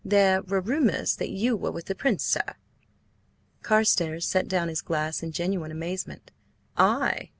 "There 0.03 0.41
were 0.41 0.61
rumours 0.61 1.17
that 1.17 1.29
you 1.29 1.55
were 1.55 1.69
with 1.69 1.85
the 1.85 1.93
Prince, 1.93 2.23
sir." 2.23 2.55
Carstares 3.61 4.25
set 4.27 4.47
down 4.47 4.67
his 4.67 4.81
glass 4.81 5.21
in 5.21 5.31
genuine 5.31 5.69
amazement. 5.69 6.31
"I?" 6.75 7.29